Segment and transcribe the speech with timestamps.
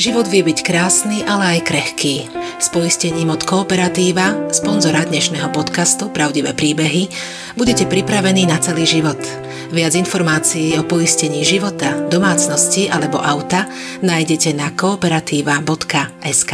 [0.00, 2.24] Život vie byť krásny, ale aj krehký.
[2.56, 7.12] S poistením od Kooperatíva, sponzora dnešného podcastu Pravdivé príbehy,
[7.52, 9.20] budete pripravení na celý život.
[9.68, 13.68] Viac informácií o poistení života, domácnosti alebo auta
[14.00, 16.52] nájdete na kooperatíva.sk.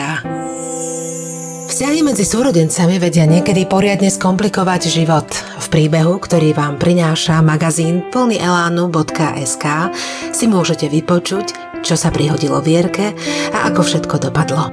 [1.71, 5.27] Vzťahy medzi súrodencami vedia niekedy poriadne skomplikovať život.
[5.63, 9.95] V príbehu, ktorý vám prináša magazín plný elánu.sk
[10.35, 13.15] si môžete vypočuť, čo sa prihodilo Vierke
[13.55, 14.67] a ako všetko dopadlo.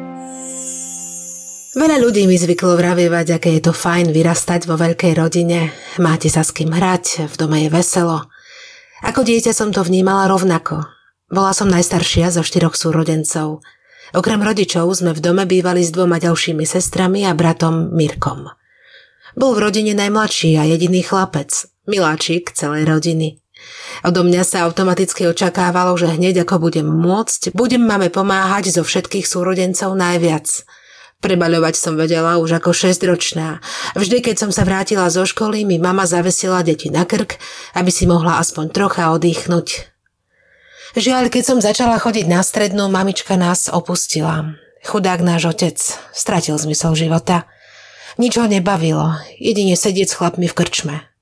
[1.73, 5.69] Veľa ľudí mi zvyklo vravievať, aké je to fajn vyrastať vo veľkej rodine,
[6.01, 8.29] máte sa s kým hrať, v dome je veselo.
[9.05, 10.85] Ako dieťa som to vnímala rovnako.
[11.33, 13.65] Bola som najstaršia zo štyroch súrodencov.
[14.13, 18.53] Okrem rodičov sme v dome bývali s dvoma ďalšími sestrami a bratom Mirkom.
[19.33, 21.49] Bol v rodine najmladší a jediný chlapec,
[21.89, 23.42] miláčik celej rodiny.
[24.03, 29.23] Odo mňa sa automaticky očakávalo, že hneď ako budem môcť, budem mame pomáhať zo všetkých
[29.23, 30.67] súrodencov najviac.
[31.23, 33.63] Prebaľovať som vedela už ako 6-ročná.
[33.95, 37.39] Vždy, keď som sa vrátila zo školy, mi mama zavesila deti na krk,
[37.79, 39.87] aby si mohla aspoň trocha oddychnúť.
[40.99, 44.59] Žiaľ, keď som začala chodiť na strednú, mamička nás opustila.
[44.83, 45.79] Chudák náš otec
[46.11, 47.47] stratil zmysel života.
[48.19, 51.12] Nič ho nebavilo, jedine sedieť s chlapmi v krčme.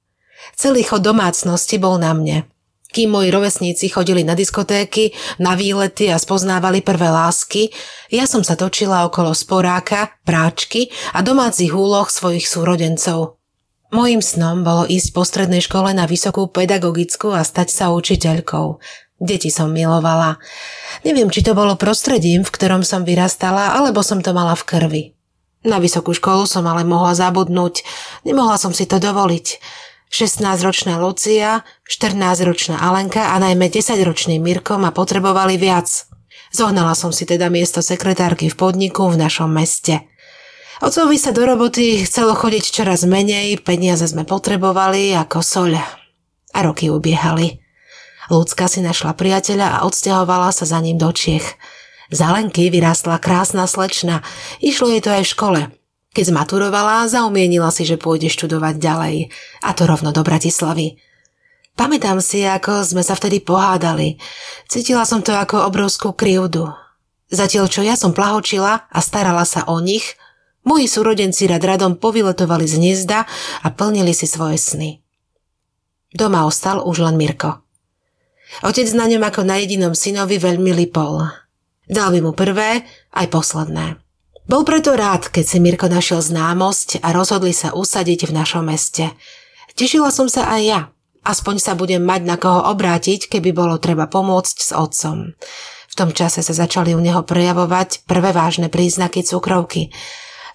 [0.55, 2.49] Celý chod domácnosti bol na mne.
[2.91, 7.71] Kým moji rovesníci chodili na diskotéky, na výlety a spoznávali prvé lásky,
[8.11, 13.39] ja som sa točila okolo sporáka, práčky a domácich úloh svojich súrodencov.
[13.95, 18.79] Mojím snom bolo ísť po strednej škole na vysokú pedagogickú a stať sa učiteľkou.
[19.23, 20.39] Deti som milovala.
[21.07, 25.03] Neviem, či to bolo prostredím, v ktorom som vyrastala, alebo som to mala v krvi.
[25.61, 27.85] Na vysokú školu som ale mohla zabudnúť.
[28.25, 29.47] Nemohla som si to dovoliť.
[30.11, 35.87] 16-ročná Lucia, 14-ročná Alenka a najmä 10-ročný Mirko ma potrebovali viac.
[36.51, 40.03] Zohnala som si teda miesto sekretárky v podniku v našom meste.
[40.83, 45.79] Ocovi sa do roboty chcelo chodiť čoraz menej, peniaze sme potrebovali ako soľ.
[46.51, 47.63] A roky ubiehali.
[48.27, 51.55] Ľudská si našla priateľa a odsťahovala sa za ním do Čiech.
[52.11, 54.27] Z Alenky vyrástla krásna slečna,
[54.59, 55.61] išlo jej to aj v škole–
[56.11, 59.15] keď zmaturovala, zaumienila si, že pôjde študovať ďalej.
[59.63, 60.99] A to rovno do Bratislavy.
[61.79, 64.19] Pamätám si, ako sme sa vtedy pohádali.
[64.67, 66.67] Cítila som to ako obrovskú krivdu.
[67.31, 70.19] Zatiaľ, čo ja som plahočila a starala sa o nich,
[70.67, 73.23] moji súrodenci rad radom povyletovali z hniezda
[73.63, 74.99] a plnili si svoje sny.
[76.11, 77.63] Doma ostal už len Mirko.
[78.67, 81.23] Otec na ňom ako na jedinom synovi veľmi lipol.
[81.87, 82.83] Dal by mu prvé
[83.15, 84.00] aj posledné.
[84.49, 89.13] Bol preto rád, keď si Mirko našiel známosť a rozhodli sa usadiť v našom meste.
[89.77, 90.81] Tešila som sa aj ja.
[91.21, 95.37] Aspoň sa budem mať na koho obrátiť, keby bolo treba pomôcť s otcom.
[95.91, 99.93] V tom čase sa začali u neho prejavovať prvé vážne príznaky cukrovky.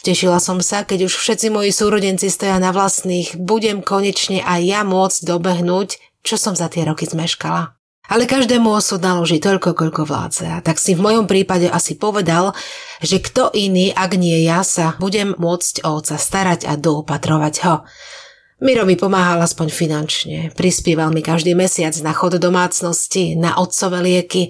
[0.03, 4.81] Tešila som sa, keď už všetci moji súrodenci stoja na vlastných, budem konečne aj ja
[4.83, 7.76] môcť dobehnúť, čo som za tie roky zmeškala.
[8.07, 10.47] Ale každému osud naloží toľko, koľko vládze.
[10.47, 12.55] A tak si v mojom prípade asi povedal,
[13.03, 17.83] že kto iný, ak nie ja, sa budem môcť o oca starať a doopatrovať ho.
[18.57, 24.49] Miro mi pomáhal aspoň finančne, prispieval mi každý mesiac na chod domácnosti, na otcové lieky,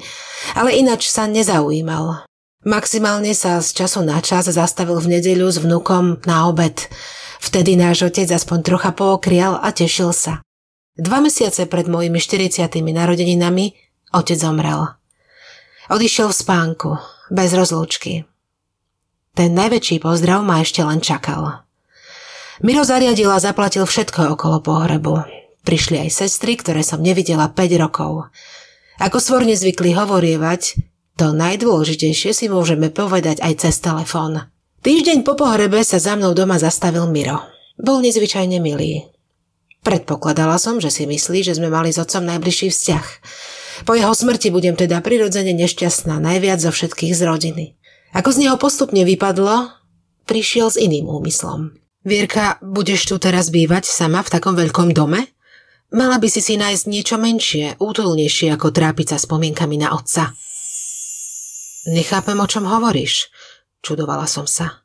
[0.55, 2.22] ale inač sa nezaujímal.
[2.62, 6.87] Maximálne sa z času na čas zastavil v nedeľu s vnukom na obed.
[7.43, 10.46] Vtedy náš otec aspoň trocha pookrial a tešil sa.
[10.97, 12.73] Dva mesiace pred mojimi 40.
[12.81, 13.77] narodeninami
[14.17, 14.97] otec zomrel.
[15.93, 16.91] Odišiel v spánku,
[17.29, 18.25] bez rozlúčky.
[19.37, 21.69] Ten najväčší pozdrav ma ešte len čakal.
[22.65, 25.21] Miro zariadil a zaplatil všetko okolo pohrebu.
[25.69, 28.33] Prišli aj sestry, ktoré som nevidela 5 rokov.
[28.97, 30.81] Ako svorne zvykli hovorievať,
[31.21, 34.49] to najdôležitejšie si môžeme povedať aj cez telefón.
[34.81, 37.45] Týždeň po pohrebe sa za mnou doma zastavil Miro.
[37.77, 39.16] Bol nezvyčajne milý.
[39.86, 43.06] Predpokladala som, že si myslí, že sme mali s otcom najbližší vzťah.
[43.86, 47.64] Po jeho smrti budem teda prirodzene nešťastná najviac zo všetkých z rodiny.
[48.10, 49.71] Ako z neho postupne vypadlo,
[50.27, 51.78] prišiel s iným úmyslom.
[52.03, 55.30] Vierka, budeš tu teraz bývať sama v takom veľkom dome?
[55.94, 60.34] Mala by si si nájsť niečo menšie, útulnejšie ako trápiť sa spomienkami na otca.
[61.86, 63.30] Nechápem, o čom hovoríš,
[63.86, 64.82] čudovala som sa.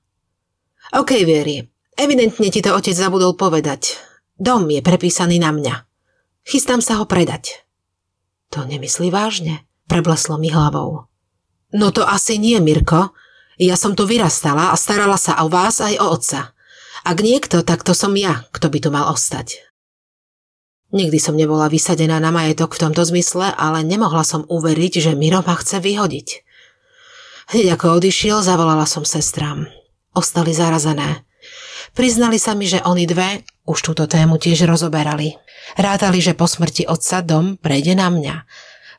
[0.94, 1.65] OK, Vieri,
[1.97, 4.11] evidentne ti to otec zabudol povedať.
[4.42, 5.86] Dom je prepísaný na mňa.
[6.42, 7.62] Chystám sa ho predať.
[8.50, 11.06] To nemyslí vážne, prebleslo mi hlavou.
[11.78, 13.14] No to asi nie, Mirko.
[13.62, 16.58] Ja som tu vyrastala a starala sa o vás aj o otca.
[17.06, 19.62] Ak niekto, tak to som ja, kto by tu mal ostať.
[20.90, 25.46] Nikdy som nebola vysadená na majetok v tomto zmysle, ale nemohla som uveriť, že Miro
[25.46, 26.28] ma chce vyhodiť.
[27.54, 29.70] Hneď ako odišiel, zavolala som sestrám.
[30.18, 31.30] Ostali zarazené.
[31.92, 35.36] Priznali sa mi, že oni dve už túto tému tiež rozoberali.
[35.76, 38.36] Rátali, že po smrti otca dom prejde na mňa.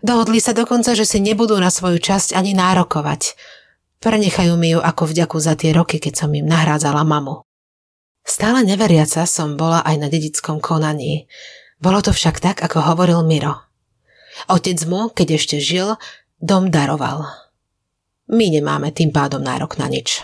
[0.03, 3.39] Dohodli sa dokonca, že si nebudú na svoju časť ani nárokovať.
[4.03, 7.47] Prenechajú mi ju ako vďaku za tie roky, keď som im nahrádzala mamu.
[8.27, 11.31] Stále neveriaca som bola aj na dedickom konaní.
[11.79, 13.62] Bolo to však tak, ako hovoril Miro.
[14.50, 15.99] Otec mu, keď ešte žil,
[16.43, 17.27] dom daroval.
[18.31, 20.23] My nemáme tým pádom nárok na nič.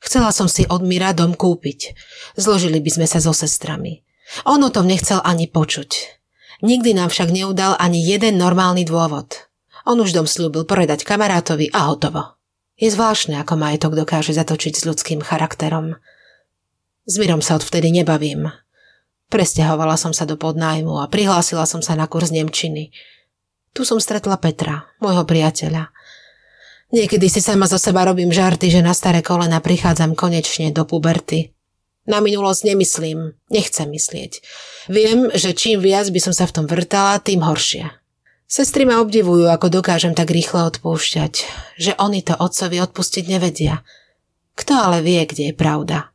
[0.00, 1.92] Chcela som si od Mira dom kúpiť.
[2.34, 4.00] Zložili by sme sa so sestrami.
[4.48, 6.20] On o tom nechcel ani počuť.
[6.60, 9.48] Nikdy nám však neudal ani jeden normálny dôvod.
[9.88, 12.36] On už dom slúbil predať kamarátovi a hotovo.
[12.80, 16.00] Je zvláštne, ako majetok dokáže zatočiť s ľudským charakterom.
[17.04, 18.52] S Mirom sa odvtedy nebavím.
[19.28, 22.92] Presťahovala som sa do podnájmu a prihlásila som sa na kurz Nemčiny.
[23.70, 25.92] Tu som stretla Petra, môjho priateľa.
[26.90, 31.54] Niekedy si sama zo seba robím žarty, že na staré kolena prichádzam konečne do puberty.
[32.10, 34.42] Na minulosť nemyslím, nechcem myslieť.
[34.90, 37.86] Viem, že čím viac by som sa v tom vrtala, tým horšie.
[38.50, 41.32] Sestry ma obdivujú, ako dokážem tak rýchle odpúšťať,
[41.78, 43.86] že oni to otcovi odpustiť nevedia.
[44.58, 46.10] Kto ale vie, kde je pravda?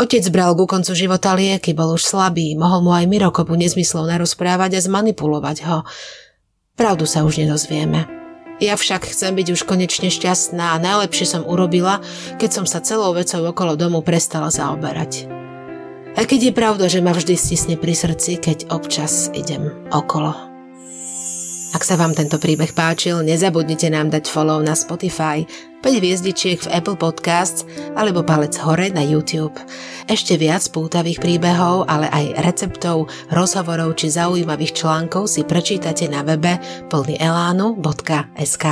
[0.00, 4.80] Otec bral ku koncu života lieky, bol už slabý, mohol mu aj Mirokopu nezmyslov narozprávať
[4.80, 5.84] a zmanipulovať ho.
[6.80, 8.19] Pravdu sa už nedozvieme.
[8.60, 12.04] Ja však chcem byť už konečne šťastná a najlepšie som urobila,
[12.36, 15.24] keď som sa celou vecou okolo domu prestala zaoberať.
[16.12, 20.36] A keď je pravda, že ma vždy stisne pri srdci, keď občas idem okolo.
[21.70, 25.46] Ak sa vám tento príbeh páčil, nezabudnite nám dať follow na Spotify,
[25.80, 27.64] 5 hviezdičiek v Apple Podcasts
[27.96, 29.54] alebo palec hore na YouTube.
[30.10, 36.58] Ešte viac pútavých príbehov, ale aj receptov, rozhovorov či zaujímavých článkov si prečítate na webe
[36.90, 38.64] plnyelánu.sk.